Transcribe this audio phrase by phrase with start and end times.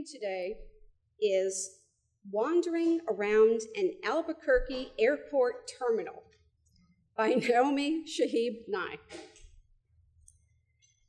[0.00, 0.56] reading today
[1.20, 1.78] is
[2.30, 6.22] Wandering Around an Albuquerque Airport Terminal
[7.16, 8.98] by Naomi Shihab Nye.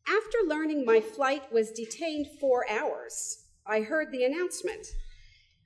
[0.08, 4.88] After learning my flight was detained four hours, I heard the announcement.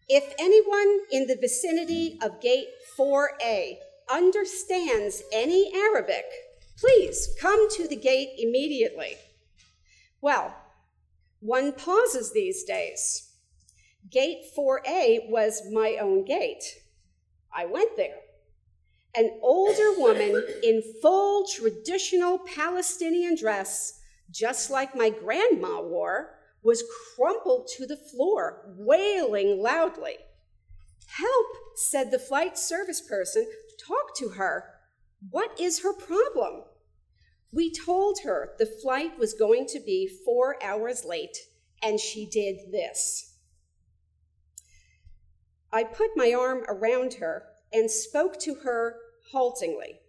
[0.08, 2.68] If anyone in the vicinity of Gate
[3.00, 3.78] 4A
[4.12, 6.26] understands any Arabic,
[6.78, 9.16] please come to the gate immediately.
[10.22, 10.56] Well,
[11.46, 13.32] one pauses these days.
[14.10, 16.64] Gate 4A was my own gate.
[17.56, 18.18] I went there.
[19.16, 24.00] An older woman in full traditional Palestinian dress,
[24.32, 26.84] just like my grandma wore, was
[27.16, 30.16] crumpled to the floor, wailing loudly.
[31.08, 33.48] Help, said the flight service person.
[33.88, 34.66] Talk to her.
[35.30, 36.64] What is her problem?
[37.52, 41.38] We told her the flight was going to be four hours late,
[41.82, 43.38] and she did this.
[45.72, 47.44] I put my arm around her
[47.74, 48.98] and spoke to her
[49.32, 50.00] haltingly.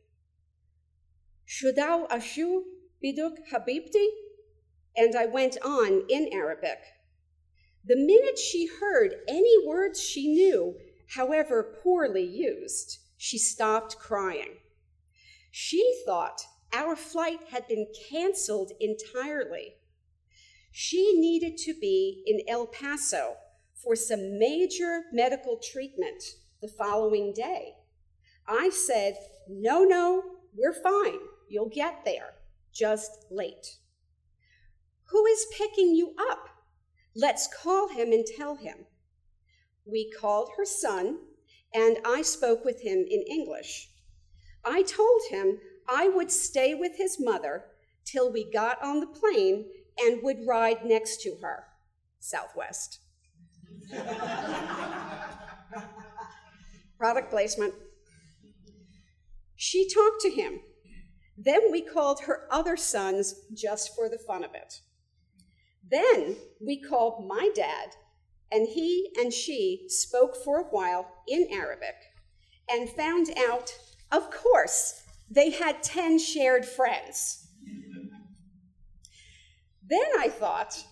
[1.46, 2.62] Shudau ashu
[3.02, 4.06] biduk habibti?
[4.96, 6.78] And I went on in Arabic.
[7.84, 10.76] The minute she heard any words she knew,
[11.14, 14.56] however poorly used, she stopped crying.
[15.50, 16.42] She thought
[16.76, 19.76] our flight had been canceled entirely.
[20.70, 23.36] She needed to be in El Paso
[23.82, 26.22] for some major medical treatment
[26.60, 27.72] the following day.
[28.46, 29.16] I said,
[29.48, 30.22] No, no,
[30.54, 31.18] we're fine.
[31.48, 32.34] You'll get there.
[32.74, 33.78] Just late.
[35.10, 36.48] Who is picking you up?
[37.14, 38.84] Let's call him and tell him.
[39.86, 41.20] We called her son,
[41.72, 43.88] and I spoke with him in English.
[44.64, 47.64] I told him I would stay with his mother
[48.04, 49.66] till we got on the plane
[49.98, 51.64] and would ride next to her.
[52.20, 53.00] Southwest.
[56.98, 57.74] Product placement.
[59.54, 60.60] She talked to him.
[61.36, 64.80] Then we called her other sons just for the fun of it.
[65.88, 67.90] Then we called my dad,
[68.50, 71.94] and he and she spoke for a while in Arabic
[72.68, 73.72] and found out,
[74.10, 77.48] of course, they had 10 shared friends.
[79.88, 80.84] Then I thought,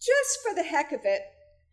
[0.00, 1.22] just for the heck of it,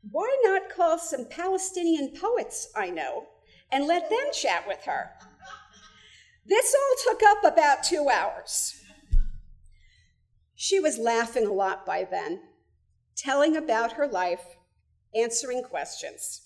[0.10, 3.28] why not call some Palestinian poets I know
[3.72, 5.12] and let them chat with her?
[6.46, 8.82] This all took up about two hours.
[10.56, 12.42] She was laughing a lot by then,
[13.16, 14.58] telling about her life,
[15.16, 16.43] answering questions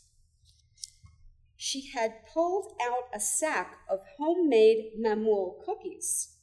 [1.57, 6.35] she had pulled out a sack of homemade mamoul cookies.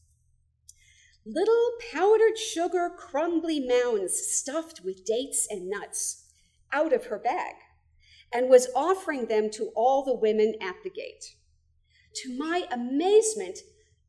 [1.25, 6.25] Little powdered sugar crumbly mounds stuffed with dates and nuts
[6.73, 7.55] out of her bag
[8.33, 11.37] and was offering them to all the women at the gate.
[12.17, 13.61] To my amazement,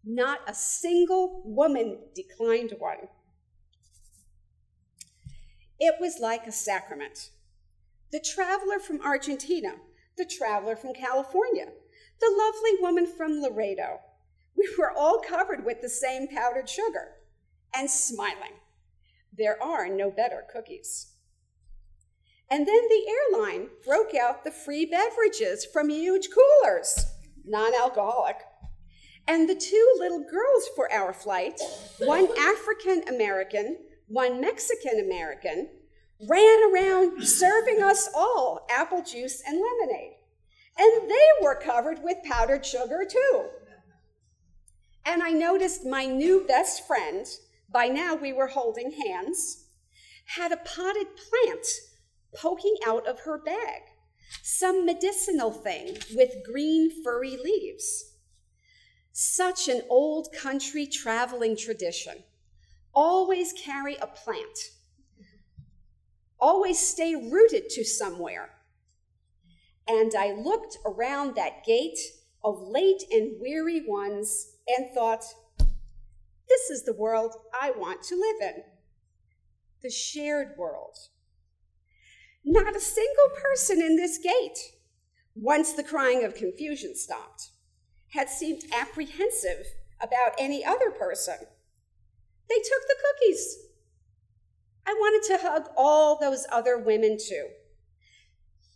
[0.03, 3.07] not a single woman declined one.
[5.79, 7.29] It was like a sacrament.
[8.11, 9.75] The traveler from Argentina
[10.17, 11.67] the traveler from California,
[12.19, 13.99] the lovely woman from Laredo.
[14.57, 17.15] We were all covered with the same powdered sugar
[17.75, 18.59] and smiling.
[19.37, 21.11] There are no better cookies.
[22.49, 27.05] And then the airline broke out the free beverages from huge coolers,
[27.43, 28.37] non alcoholic.
[29.27, 31.59] And the two little girls for our flight,
[31.99, 33.77] one African American,
[34.07, 35.69] one Mexican American,
[36.28, 40.13] ran around serving us all apple juice and lemonade.
[40.78, 43.46] And they were covered with powdered sugar too.
[45.06, 47.25] And I noticed my new best friend,
[47.72, 49.66] by now we were holding hands,
[50.25, 51.68] had a potted plant
[52.36, 53.84] poking out of her bag,
[54.42, 58.13] some medicinal thing with green furry leaves.
[59.13, 62.24] Such an old country traveling tradition.
[62.94, 64.72] Always carry a plant
[66.45, 68.51] always stay rooted to somewhere.
[69.88, 71.97] And I looked around that gate
[72.44, 75.24] of late and weary ones and thought,
[76.47, 78.63] this is the world I want to live in
[79.81, 80.95] the shared world.
[82.44, 84.59] Not a single person in this gate,
[85.33, 87.50] once the crying of confusion stopped,
[88.09, 89.65] had seemed apprehensive
[90.00, 91.38] about any other person.
[92.50, 93.57] They took the cookies
[94.87, 97.47] I wanted to hug all those other women too.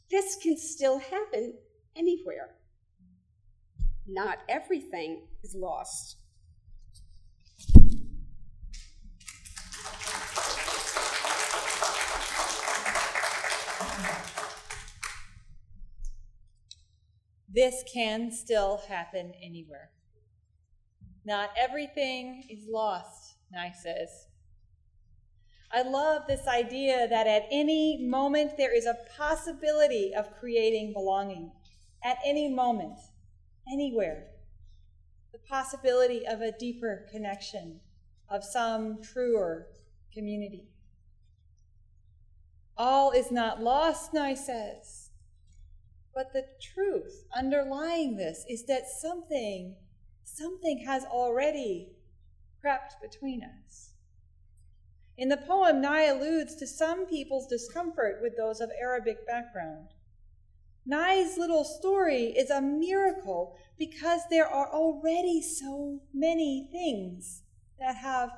[0.10, 1.54] This can still happen
[1.96, 2.56] anywhere.
[4.08, 6.18] Not everything is lost.
[17.52, 19.90] This can still happen anywhere.
[21.26, 24.28] Not everything is lost, Nye says.
[25.72, 31.52] I love this idea that at any moment there is a possibility of creating belonging.
[32.04, 32.98] At any moment,
[33.72, 34.26] anywhere.
[35.32, 37.82] The possibility of a deeper connection,
[38.30, 39.68] of some truer
[40.12, 40.70] community.
[42.76, 45.10] All is not lost, Nye says.
[46.16, 49.76] But the truth underlying this is that something,
[50.24, 51.90] something has already
[52.60, 53.89] crept between us.
[55.20, 59.90] In the poem, Nye alludes to some people's discomfort with those of Arabic background.
[60.86, 67.42] Nye's little story is a miracle because there are already so many things
[67.80, 68.30] that have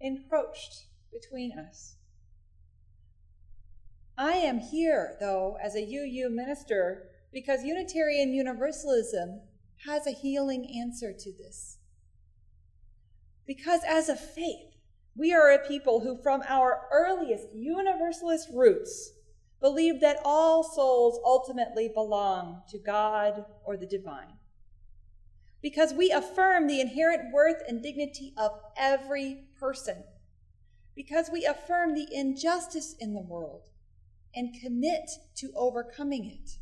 [0.00, 1.96] encroached between us.
[4.16, 9.40] I am here, though, as a UU minister because Unitarian Universalism
[9.86, 11.78] has a healing answer to this.
[13.44, 14.71] Because as a faith,
[15.14, 19.12] we are a people who, from our earliest Universalist roots,
[19.60, 24.38] believe that all souls ultimately belong to God or the divine.
[25.60, 30.02] Because we affirm the inherent worth and dignity of every person.
[30.96, 33.68] Because we affirm the injustice in the world
[34.34, 36.58] and commit to overcoming it.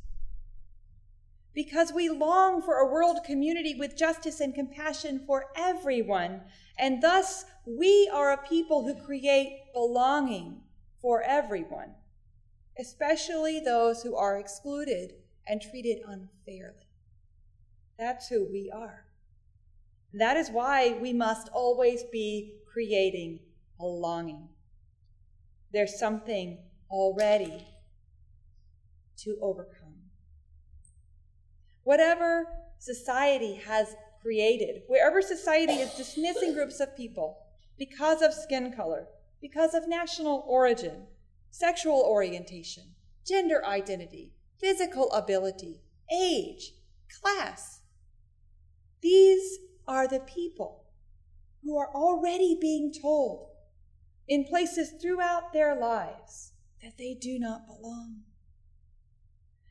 [1.54, 6.42] Because we long for a world community with justice and compassion for everyone,
[6.78, 10.60] and thus we are a people who create belonging
[11.00, 11.94] for everyone,
[12.78, 15.14] especially those who are excluded
[15.46, 16.86] and treated unfairly.
[17.98, 19.04] That's who we are.
[20.14, 23.40] That is why we must always be creating
[23.78, 24.48] belonging.
[25.72, 26.58] There's something
[26.90, 27.66] already
[29.18, 29.99] to overcome.
[31.90, 32.46] Whatever
[32.78, 37.38] society has created, wherever society is dismissing groups of people
[37.76, 39.08] because of skin color,
[39.40, 41.08] because of national origin,
[41.50, 42.84] sexual orientation,
[43.26, 45.80] gender identity, physical ability,
[46.14, 46.74] age,
[47.20, 47.80] class,
[49.02, 49.58] these
[49.88, 50.84] are the people
[51.64, 53.48] who are already being told
[54.28, 56.52] in places throughout their lives
[56.84, 58.20] that they do not belong.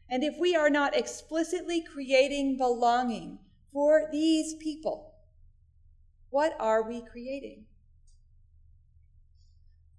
[0.09, 3.39] And if we are not explicitly creating belonging
[3.71, 5.13] for these people,
[6.31, 7.65] what are we creating?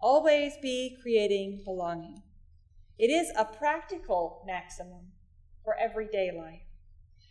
[0.00, 2.22] Always be creating belonging.
[2.98, 5.12] It is a practical maximum
[5.64, 6.62] for everyday life.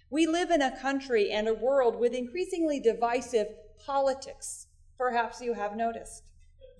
[0.09, 3.47] We live in a country and a world with increasingly divisive
[3.85, 4.67] politics.
[4.97, 6.23] Perhaps you have noticed.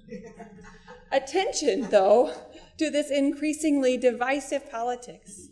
[1.12, 2.34] Attention, though,
[2.78, 5.50] to this increasingly divisive politics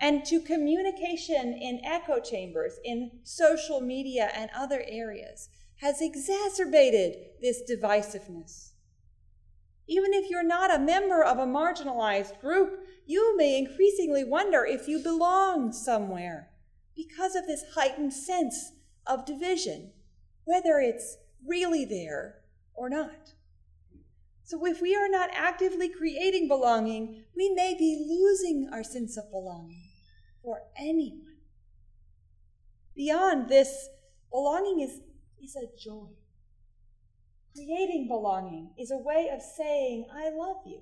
[0.00, 7.62] and to communication in echo chambers, in social media, and other areas has exacerbated this
[7.70, 8.70] divisiveness.
[9.86, 14.88] Even if you're not a member of a marginalized group, you may increasingly wonder if
[14.88, 16.48] you belong somewhere
[16.96, 18.72] because of this heightened sense
[19.06, 19.90] of division,
[20.44, 22.36] whether it's really there
[22.74, 23.34] or not.
[24.44, 29.30] So, if we are not actively creating belonging, we may be losing our sense of
[29.30, 29.89] belonging
[30.42, 31.36] for anyone.
[32.94, 33.88] Beyond this,
[34.30, 35.00] belonging is,
[35.42, 36.08] is a joy.
[37.54, 40.80] Creating belonging is a way of saying, I love you.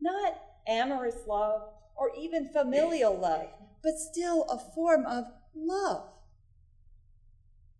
[0.00, 0.34] Not
[0.66, 1.62] amorous love
[1.96, 3.48] or even familial love,
[3.82, 6.08] but still a form of love.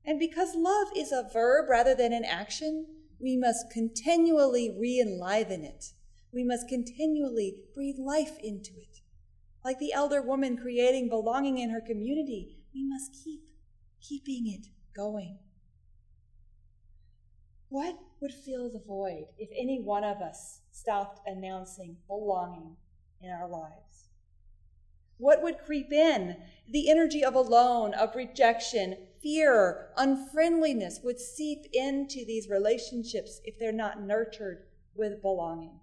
[0.04, 2.86] And because love is a verb rather than an action,
[3.20, 5.92] we must continually re enliven it.
[6.32, 9.01] We must continually breathe life into it.
[9.64, 13.42] Like the elder woman creating belonging in her community, we must keep
[14.00, 15.38] keeping it going.
[17.68, 22.76] What would fill the void if any one of us stopped announcing belonging
[23.20, 24.10] in our lives?
[25.16, 26.36] What would creep in?
[26.68, 33.72] The energy of alone, of rejection, fear, unfriendliness would seep into these relationships if they're
[33.72, 34.64] not nurtured
[34.94, 35.78] with belonging.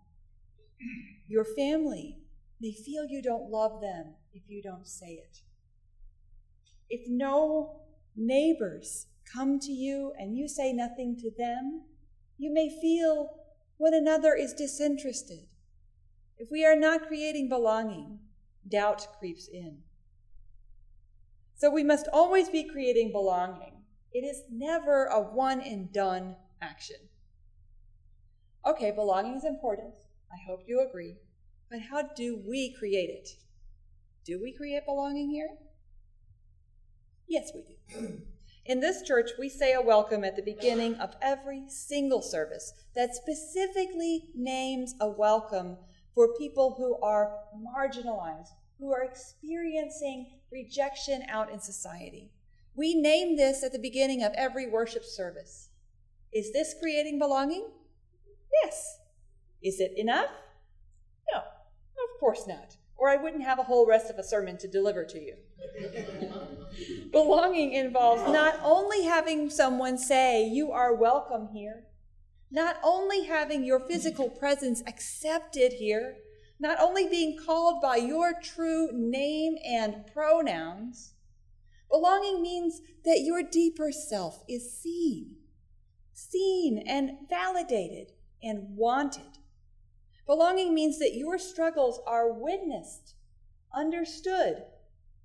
[1.28, 2.18] Your family
[2.60, 5.40] may feel you don't love them if you don't say it.
[6.90, 7.82] If no
[8.16, 11.84] neighbors come to you and you say nothing to them,
[12.38, 13.30] you may feel
[13.78, 15.48] one another is disinterested.
[16.38, 18.20] If we are not creating belonging,
[18.68, 19.80] doubt creeps in.
[21.56, 23.84] So we must always be creating belonging.
[24.14, 26.98] It is never a one and done action.
[28.66, 29.94] Okay, belonging is important.
[30.32, 31.18] I hope you agree.
[31.70, 33.30] But how do we create it?
[34.26, 35.50] Do we create belonging here?
[37.28, 38.22] Yes, we do.
[38.66, 43.16] In this church, we say a welcome at the beginning of every single service that
[43.16, 45.78] specifically names a welcome
[46.16, 48.50] for people who are marginalized,
[48.80, 52.32] who are experiencing rejection out in society.
[52.76, 55.70] We name this at the beginning of every worship service.
[56.34, 57.68] Is this creating belonging?
[58.64, 59.00] Yes.
[59.62, 60.30] Is it enough?
[62.20, 65.06] Of course not or I wouldn't have a whole rest of a sermon to deliver
[65.06, 65.36] to you.
[67.12, 71.86] Belonging involves not only having someone say, You are welcome here,
[72.52, 76.18] not only having your physical presence accepted here,
[76.60, 81.14] not only being called by your true name and pronouns.
[81.90, 85.38] Belonging means that your deeper self is seen,
[86.14, 88.12] seen and validated
[88.44, 89.39] and wanted.
[90.30, 93.16] Belonging means that your struggles are witnessed,
[93.74, 94.62] understood,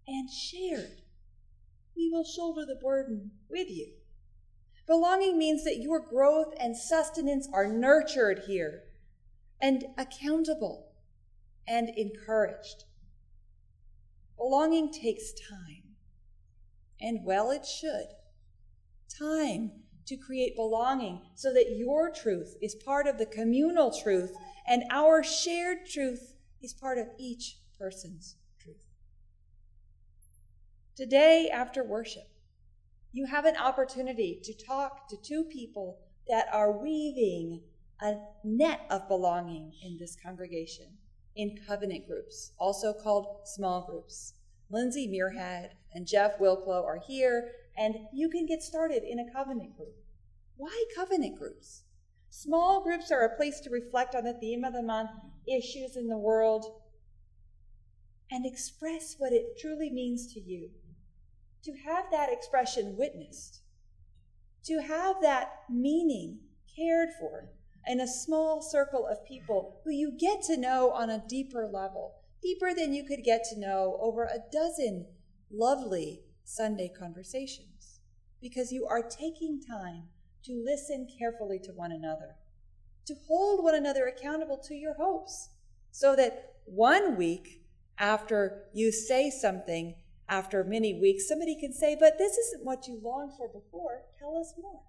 [0.08, 1.02] and shared.
[1.94, 3.92] We will shoulder the burden with you.
[4.86, 8.84] Belonging means that your growth and sustenance are nurtured here
[9.60, 10.86] and accountable
[11.68, 12.84] and encouraged.
[14.38, 15.96] Belonging takes time,
[16.98, 18.06] and well, it should.
[19.18, 24.32] Time to create belonging so that your truth is part of the communal truth
[24.66, 28.76] and our shared truth is part of each person's truth.
[30.96, 32.28] Today, after worship,
[33.12, 37.60] you have an opportunity to talk to two people that are weaving
[38.00, 40.86] a net of belonging in this congregation
[41.36, 44.34] in covenant groups, also called small groups.
[44.70, 49.76] Lindsay Muirhead and Jeff Wilklow are here, and you can get started in a covenant
[49.76, 49.96] group.
[50.56, 51.82] Why covenant groups?
[52.30, 55.10] Small groups are a place to reflect on the theme of the month,
[55.46, 56.80] issues in the world,
[58.30, 60.70] and express what it truly means to you.
[61.64, 63.62] To have that expression witnessed,
[64.64, 66.40] to have that meaning
[66.74, 67.50] cared for
[67.86, 72.16] in a small circle of people who you get to know on a deeper level,
[72.42, 75.06] deeper than you could get to know over a dozen
[75.50, 78.00] lovely Sunday conversations,
[78.40, 80.04] because you are taking time
[80.44, 82.36] to listen carefully to one another,
[83.06, 85.48] to hold one another accountable to your hopes,
[85.90, 87.62] so that one week
[87.98, 89.94] after you say something,
[90.28, 94.02] after many weeks, somebody can say, But this isn't what you longed for before.
[94.18, 94.80] Tell us more.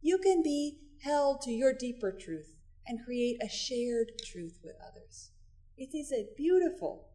[0.00, 5.30] You can be held to your deeper truth and create a shared truth with others.
[5.76, 7.08] It is a beautiful,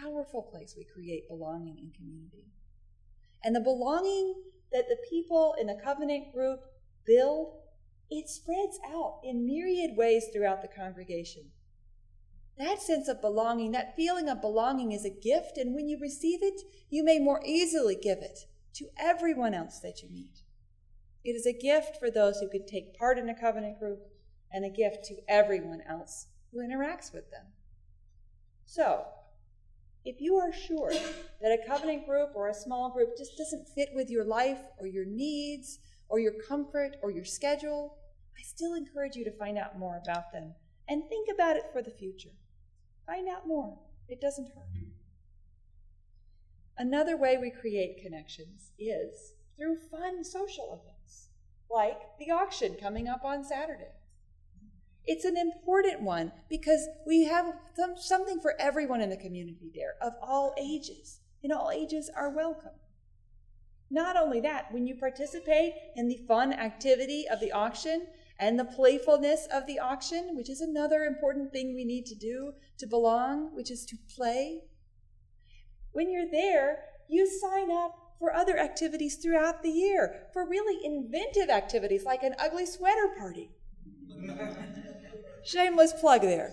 [0.00, 2.46] powerful place we create belonging in community.
[3.44, 4.34] And the belonging
[4.72, 6.60] that the people in the covenant group
[7.06, 7.54] build,
[8.10, 11.50] it spreads out in myriad ways throughout the congregation.
[12.58, 16.40] That sense of belonging, that feeling of belonging is a gift, and when you receive
[16.42, 18.40] it, you may more easily give it
[18.74, 20.40] to everyone else that you meet.
[21.24, 24.00] It is a gift for those who can take part in a covenant group,
[24.52, 27.46] and a gift to everyone else who interacts with them.
[28.66, 29.06] So,
[30.04, 30.92] if you are sure
[31.40, 34.86] that a covenant group or a small group just doesn't fit with your life or
[34.86, 35.78] your needs
[36.08, 37.96] or your comfort or your schedule,
[38.36, 40.54] I still encourage you to find out more about them
[40.88, 42.36] and think about it for the future.
[43.06, 43.78] Find out more,
[44.08, 44.62] it doesn't hurt.
[46.78, 51.28] Another way we create connections is through fun social events,
[51.70, 53.92] like the auction coming up on Saturday.
[55.06, 59.94] It's an important one because we have some, something for everyone in the community there
[60.00, 62.72] of all ages, and all ages are welcome.
[63.90, 68.06] Not only that, when you participate in the fun activity of the auction
[68.38, 72.52] and the playfulness of the auction, which is another important thing we need to do
[72.78, 74.62] to belong, which is to play,
[75.90, 81.50] when you're there, you sign up for other activities throughout the year, for really inventive
[81.50, 83.50] activities like an ugly sweater party.
[85.44, 86.52] Shameless plug there.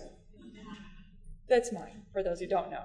[1.48, 2.84] That's mine, for those who don't know.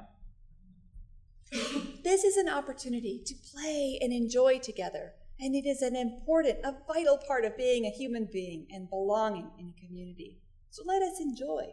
[2.04, 6.76] This is an opportunity to play and enjoy together, and it is an important, a
[6.88, 10.40] vital part of being a human being and belonging in a community.
[10.70, 11.68] So let us enjoy.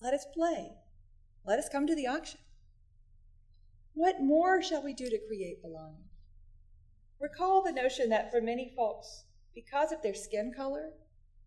[0.00, 0.72] Let us play.
[1.46, 2.40] Let us come to the auction.
[3.94, 6.04] What more shall we do to create belonging?
[7.20, 9.24] Recall the notion that for many folks,
[9.54, 10.90] because of their skin color,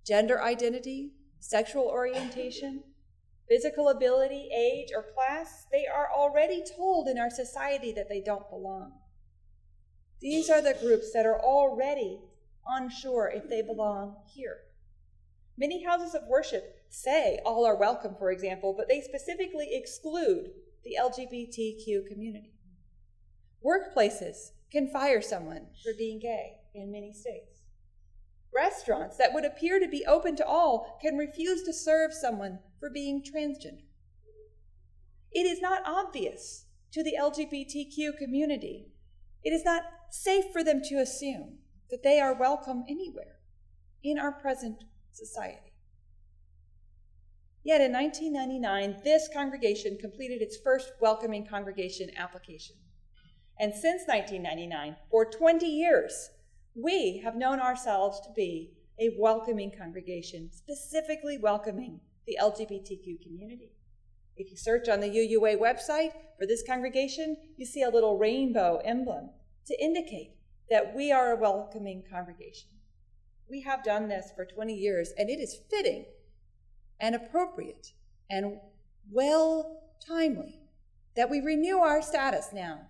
[0.05, 1.11] gender identity,
[1.47, 2.81] sexual orientation,
[3.47, 8.49] physical ability, age, or class, they are already told in our society that they don't
[8.49, 8.93] belong.
[10.21, 12.19] These are the groups that are already
[12.67, 14.57] unsure if they belong here.
[15.57, 20.49] Many houses of worship say all are welcome, for example, but they specifically exclude
[20.83, 22.53] the LGBTQ community.
[23.63, 27.54] Workplaces can fire someone for being gay in many states.
[28.55, 32.89] Restaurants that would appear to be open to all can refuse to serve someone for
[32.89, 33.83] being transgender.
[35.31, 38.87] It is not obvious to the LGBTQ community.
[39.43, 41.57] It is not safe for them to assume
[41.89, 43.39] that they are welcome anywhere
[44.01, 45.73] in our present society.
[47.65, 52.77] Yet in 1999, this congregation completed its first welcoming congregation application.
[53.59, 56.29] And since 1999, for 20 years,
[56.75, 63.71] we have known ourselves to be a welcoming congregation, specifically welcoming the LGBTQ community.
[64.35, 68.81] If you search on the UUA website for this congregation, you see a little rainbow
[68.83, 69.29] emblem
[69.67, 70.31] to indicate
[70.69, 72.69] that we are a welcoming congregation.
[73.49, 76.05] We have done this for 20 years, and it is fitting
[76.99, 77.93] and appropriate
[78.29, 78.57] and
[79.11, 80.59] well timely
[81.15, 82.87] that we renew our status now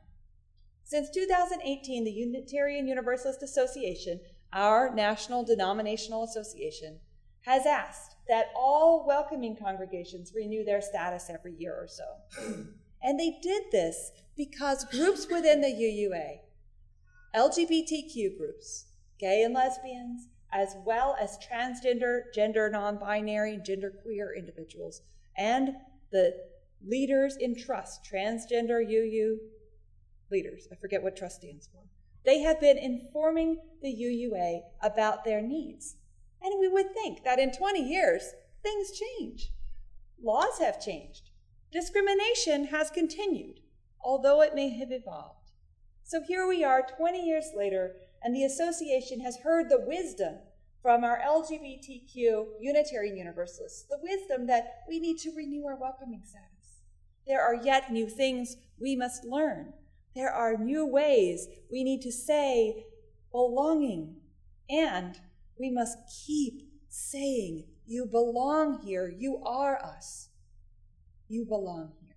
[0.86, 4.20] since 2018, the Unitarian Universalist Association,
[4.54, 7.00] our national denominational association,
[7.42, 12.04] has asked that all welcoming congregations renew their status every year or so.
[13.04, 16.38] and they did this because groups within the UUA,
[17.36, 18.86] LGBTQ groups,
[19.20, 25.02] gay and lesbians, as well as transgender, gender non binary, gender queer individuals,
[25.36, 25.70] and
[26.12, 26.36] the
[26.86, 29.40] leaders in trust, transgender UU
[30.32, 30.68] leaders.
[30.72, 31.82] I forget what trust stands for.
[32.26, 35.96] They have been informing the UUA about their needs.
[36.42, 39.52] And we would think that in 20 years, things change.
[40.22, 41.30] Laws have changed.
[41.72, 43.60] Discrimination has continued,
[44.02, 45.52] although it may have evolved.
[46.04, 50.36] So here we are 20 years later, and the association has heard the wisdom
[50.82, 56.82] from our LGBTQ Unitarian Universalists, the wisdom that we need to renew our welcoming status.
[57.28, 59.74] There are yet new things we must learn
[60.16, 62.86] there are new ways we need to say
[63.32, 64.16] belonging,
[64.70, 65.20] and
[65.60, 69.14] we must keep saying, You belong here.
[69.16, 70.30] You are us.
[71.28, 72.16] You belong here.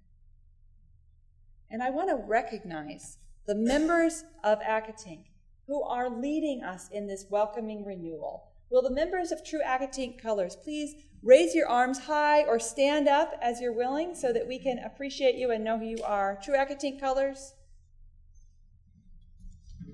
[1.71, 5.25] And I want to recognize the members of Accotink
[5.67, 8.45] who are leading us in this welcoming renewal.
[8.71, 13.35] Will the members of True Accotink Colors please raise your arms high or stand up
[13.43, 16.39] as you're willing so that we can appreciate you and know who you are?
[16.43, 17.55] True Accotink Colors.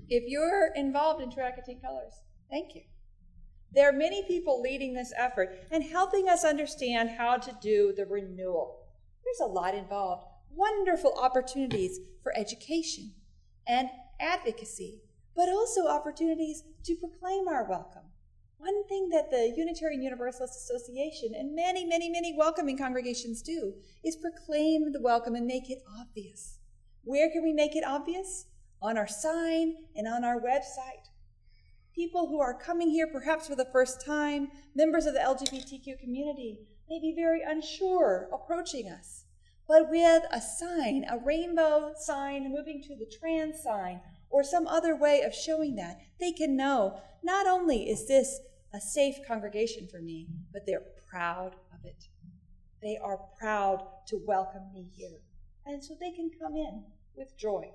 [0.07, 2.13] If you're involved in True Accotink Colors,
[2.51, 2.81] thank you.
[3.71, 8.05] There are many people leading this effort and helping us understand how to do the
[8.05, 8.85] renewal.
[9.23, 10.27] There's a lot involved.
[10.51, 13.13] Wonderful opportunities for education
[13.67, 13.89] and
[14.19, 15.01] advocacy,
[15.35, 18.03] but also opportunities to proclaim our welcome.
[18.57, 24.15] One thing that the Unitarian Universalist Association and many, many, many welcoming congregations do is
[24.15, 26.59] proclaim the welcome and make it obvious.
[27.03, 28.45] Where can we make it obvious?
[28.85, 31.09] On our sign and on our website.
[31.93, 36.59] People who are coming here perhaps for the first time, members of the LGBTQ community,
[36.87, 39.25] may be very unsure approaching us.
[39.67, 44.95] But with a sign, a rainbow sign moving to the trans sign, or some other
[44.95, 48.39] way of showing that, they can know not only is this
[48.71, 52.05] a safe congregation for me, but they're proud of it.
[52.83, 55.21] They are proud to welcome me here.
[55.65, 56.83] And so they can come in
[57.15, 57.71] with joy.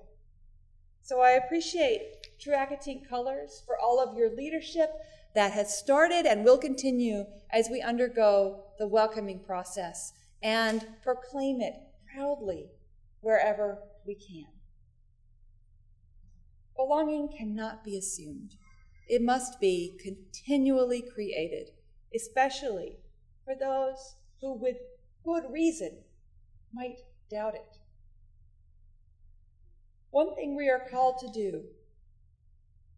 [1.03, 4.91] So I appreciate True Accotink Colors for all of your leadership
[5.33, 11.73] that has started and will continue as we undergo the welcoming process and proclaim it
[12.13, 12.65] proudly
[13.21, 14.45] wherever we can.
[16.75, 18.55] Belonging cannot be assumed.
[19.07, 21.71] It must be continually created,
[22.15, 22.97] especially
[23.43, 24.77] for those who, with
[25.23, 25.97] good reason,
[26.73, 27.77] might doubt it.
[30.11, 31.63] One thing we are called to do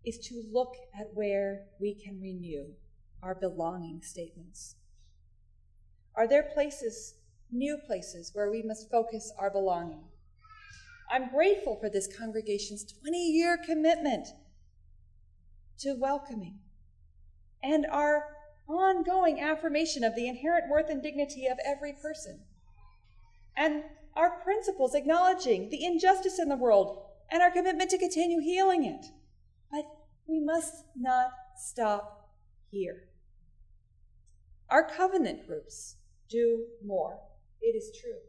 [0.04, 2.74] is to look at where we can renew
[3.22, 4.76] our belonging statements.
[6.16, 7.16] Are there places,
[7.52, 10.04] new places, where we must focus our belonging?
[11.12, 14.28] I'm grateful for this congregation's 20 year commitment
[15.80, 16.60] to welcoming
[17.62, 18.36] and our
[18.68, 22.40] ongoing affirmation of the inherent worth and dignity of every person.
[23.56, 23.84] And
[24.16, 29.06] our principles acknowledging the injustice in the world and our commitment to continue healing it.
[29.72, 29.86] But
[30.28, 32.30] we must not stop
[32.70, 33.10] here.
[34.70, 35.96] Our covenant groups
[36.30, 37.20] do more.
[37.62, 38.20] It is true.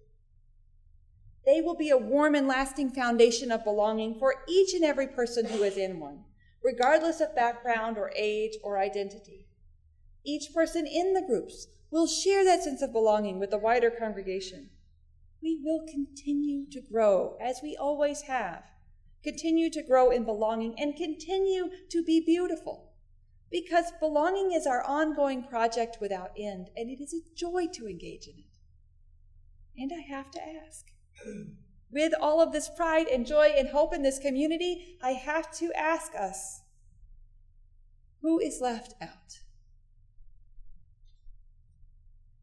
[1.46, 5.46] They will be a warm and lasting foundation of belonging for each and every person
[5.46, 6.24] who is in one,
[6.62, 9.46] regardless of background or age or identity.
[10.24, 14.70] Each person in the groups will share that sense of belonging with the wider congregation
[15.44, 18.64] we will continue to grow as we always have,
[19.22, 22.94] continue to grow in belonging, and continue to be beautiful.
[23.50, 28.26] Because belonging is our ongoing project without end, and it is a joy to engage
[28.26, 28.56] in it.
[29.76, 30.86] And I have to ask
[31.92, 35.70] with all of this pride and joy and hope in this community, I have to
[35.78, 36.62] ask us
[38.22, 39.43] who is left out?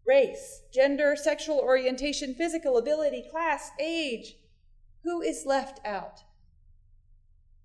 [0.06, 4.36] Race, gender, sexual orientation, physical ability, class, age.
[5.04, 6.24] Who is left out?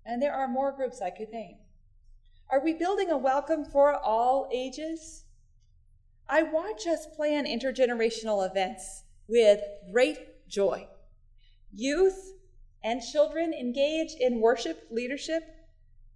[0.05, 1.57] And there are more groups I could name.
[2.49, 5.25] Are we building a welcome for all ages?
[6.29, 10.87] I watch us plan intergenerational events with great joy.
[11.73, 12.33] Youth
[12.83, 15.43] and children engage in worship leadership.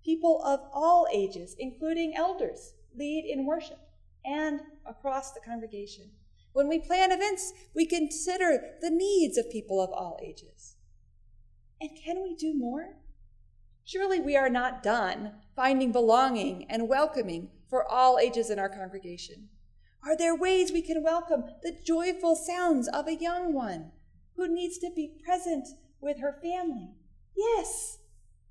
[0.06, 3.80] People of all ages, including elders, lead in worship
[4.26, 6.12] and across the congregation.
[6.54, 10.76] When we plan events, we consider the needs of people of all ages.
[11.80, 12.98] And can we do more?
[13.84, 19.50] Surely we are not done finding belonging and welcoming for all ages in our congregation.
[20.04, 23.92] Are there ways we can welcome the joyful sounds of a young one
[24.36, 25.68] who needs to be present
[26.00, 26.90] with her family?
[27.38, 28.00] Yes,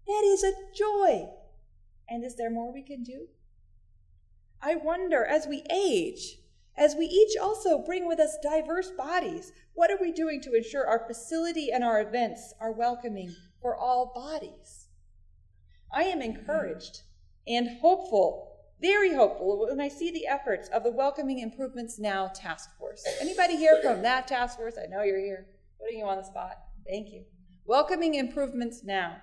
[0.07, 1.29] that is a joy.
[2.09, 3.29] And is there more we can do?
[4.63, 6.39] I wonder as we age,
[6.77, 10.87] as we each also bring with us diverse bodies, what are we doing to ensure
[10.87, 14.89] our facility and our events are welcoming for all bodies?
[15.93, 17.03] I am encouraged
[17.47, 22.71] and hopeful very hopeful when I see the efforts of the Welcoming Improvements Now task
[22.79, 23.07] force.
[23.21, 24.79] Anybody here from that task force?
[24.83, 25.49] I know you're here.
[25.79, 26.53] Putting you on the spot.
[26.89, 27.25] Thank you.
[27.67, 29.17] Welcoming Improvements Now.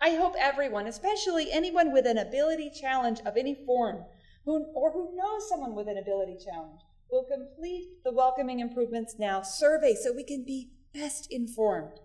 [0.00, 4.04] I hope everyone, especially anyone with an ability challenge of any form,
[4.44, 6.80] who, or who knows someone with an ability challenge,
[7.10, 12.00] will complete the Welcoming Improvements Now survey so we can be best informed.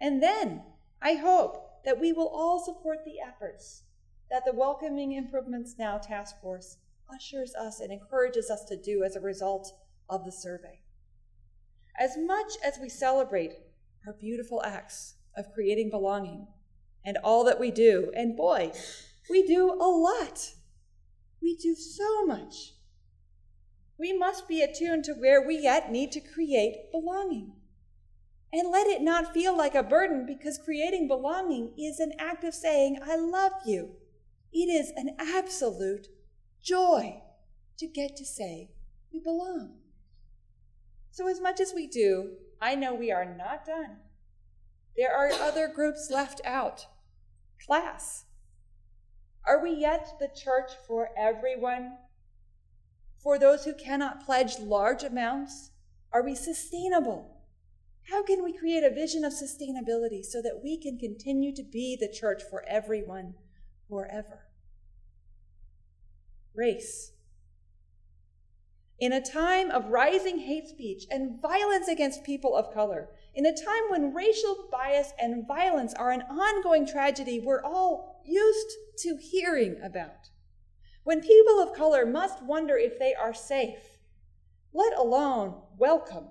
[0.00, 0.62] And then
[1.00, 3.84] I hope that we will all support the efforts
[4.30, 6.76] that the Welcoming Improvements Now Task Force
[7.12, 9.72] ushers us and encourages us to do as a result
[10.10, 10.80] of the survey.
[11.98, 13.52] As much as we celebrate
[14.06, 16.46] our beautiful acts of creating belonging
[17.08, 18.70] and all that we do, and boy,
[19.30, 20.52] we do a lot.
[21.40, 22.74] We do so much.
[23.98, 27.54] We must be attuned to where we yet need to create belonging.
[28.52, 32.52] And let it not feel like a burden because creating belonging is an act of
[32.52, 33.92] saying, I love you.
[34.52, 36.08] It is an absolute
[36.62, 37.22] joy
[37.78, 38.68] to get to say
[39.14, 39.76] we belong.
[41.10, 43.96] So, as much as we do, I know we are not done.
[44.94, 46.86] There are other groups left out.
[47.64, 48.24] Class.
[49.46, 51.96] Are we yet the church for everyone?
[53.18, 55.70] For those who cannot pledge large amounts?
[56.12, 57.36] Are we sustainable?
[58.10, 61.96] How can we create a vision of sustainability so that we can continue to be
[61.98, 63.34] the church for everyone
[63.88, 64.46] forever.
[66.54, 67.12] Race.
[68.98, 73.56] In a time of rising hate speech and violence against people of color, in a
[73.56, 79.76] time when racial bias and violence are an ongoing tragedy we're all used to hearing
[79.82, 80.30] about,
[81.04, 83.98] when people of color must wonder if they are safe,
[84.74, 86.28] let alone welcome,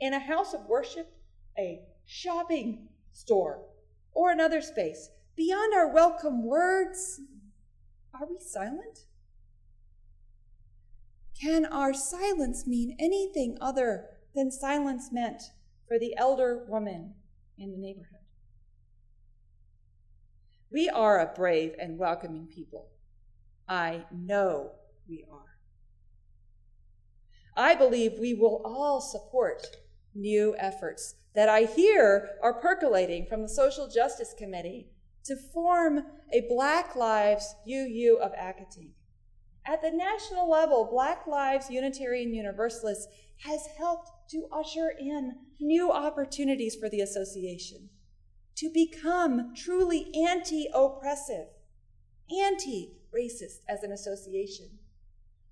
[0.00, 1.12] in a house of worship,
[1.58, 3.62] a shopping store,
[4.12, 7.18] or another space, Beyond our welcome words,
[8.12, 9.06] are we silent?
[11.40, 15.42] Can our silence mean anything other than silence meant
[15.88, 17.14] for the elder woman
[17.56, 18.20] in the neighborhood?
[20.70, 22.90] We are a brave and welcoming people.
[23.66, 24.72] I know
[25.08, 25.56] we are.
[27.56, 29.66] I believe we will all support
[30.14, 34.88] new efforts that I hear are percolating from the Social Justice Committee
[35.24, 38.92] to form a Black Lives UU of Accotink.
[39.70, 43.08] At the national level, Black Lives Unitarian Universalist
[43.44, 47.88] has helped to usher in new opportunities for the association
[48.56, 51.46] to become truly anti oppressive,
[52.36, 54.80] anti racist as an association.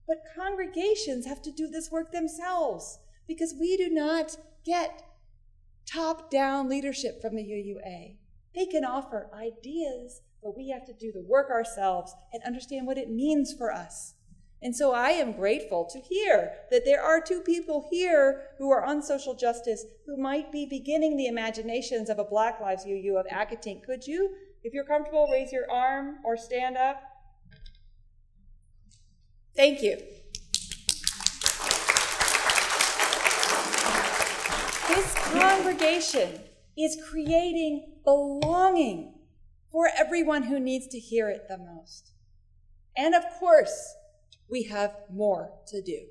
[0.09, 5.05] But congregations have to do this work themselves because we do not get
[5.87, 8.17] top down leadership from the UUA.
[8.53, 12.99] They can offer ideas, but we have to do the work ourselves and understand what
[12.99, 14.15] it means for us.
[14.61, 18.85] And so I am grateful to hear that there are two people here who are
[18.85, 23.27] on social justice who might be beginning the imaginations of a Black Lives UU of
[23.27, 23.85] Accotink.
[23.85, 27.01] Could you, if you're comfortable, raise your arm or stand up?
[29.55, 29.97] Thank you.
[34.89, 36.41] This congregation
[36.77, 39.18] is creating belonging
[39.71, 42.13] for everyone who needs to hear it the most.
[42.97, 43.95] And of course,
[44.51, 46.07] we have more to do.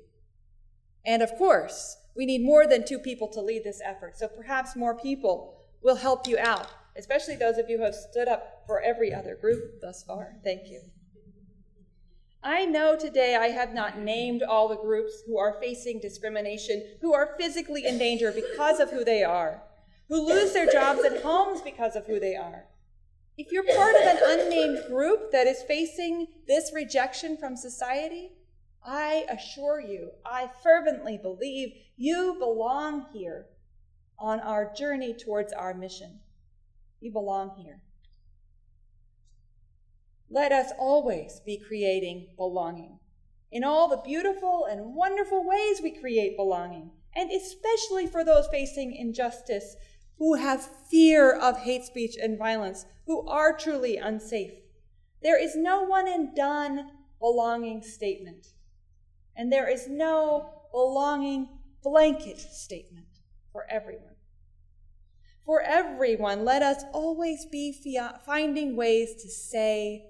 [1.04, 4.16] And of course, we need more than two people to lead this effort.
[4.18, 8.28] So perhaps more people will help you out, especially those of you who have stood
[8.28, 10.34] up for every other group thus far.
[10.42, 10.80] Thank you.
[12.42, 17.12] I know today I have not named all the groups who are facing discrimination, who
[17.12, 19.62] are physically in danger because of who they are,
[20.08, 22.64] who lose their jobs and homes because of who they are.
[23.38, 28.32] If you're part of an unnamed group that is facing this rejection from society,
[28.84, 33.46] I assure you, I fervently believe you belong here
[34.18, 36.18] on our journey towards our mission.
[37.00, 37.80] You belong here.
[40.28, 42.98] Let us always be creating belonging.
[43.52, 48.96] In all the beautiful and wonderful ways we create belonging, and especially for those facing
[48.96, 49.76] injustice,
[50.18, 54.52] who have fear of hate speech and violence, who are truly unsafe.
[55.22, 58.48] There is no one and done belonging statement,
[59.36, 61.48] and there is no belonging
[61.82, 63.06] blanket statement
[63.52, 64.14] for everyone.
[65.44, 67.72] For everyone, let us always be
[68.26, 70.04] finding ways to say,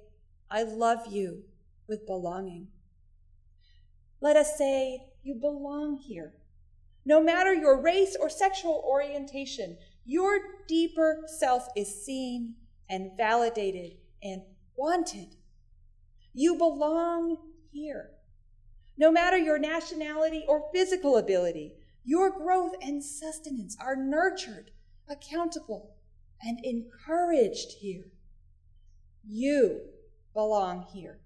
[0.51, 1.45] I love you
[1.87, 2.69] with belonging.
[4.21, 6.35] Let us say, You belong here.
[7.05, 12.55] No matter your race or sexual orientation, your deeper self is seen
[12.89, 14.41] and validated and
[14.75, 15.37] wanted.
[16.33, 17.37] You belong
[17.71, 18.13] here.
[18.97, 24.71] No matter your nationality or physical ability, your growth and sustenance are nurtured,
[25.11, 25.95] accountable,
[26.43, 28.11] and encouraged here.
[29.27, 29.81] You
[30.33, 31.21] belong here.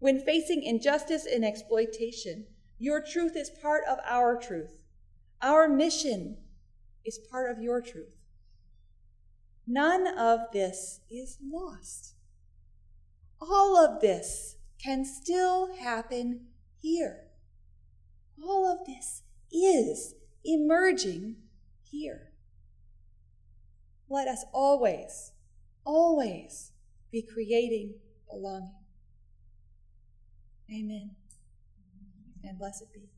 [0.00, 2.46] When facing injustice and exploitation,
[2.80, 4.80] your truth is part of our truth.
[5.40, 6.38] Our mission
[7.06, 8.16] is part of your truth.
[9.66, 12.14] None of this is lost.
[13.40, 16.46] All of this can still happen
[16.80, 17.22] here.
[18.42, 20.14] All of this is
[20.44, 21.36] emerging
[21.82, 22.32] here.
[24.08, 25.32] Let us always,
[25.84, 26.72] always
[27.10, 27.94] be creating
[28.30, 28.74] belonging.
[30.70, 31.10] Amen.
[32.44, 33.15] And blessed be.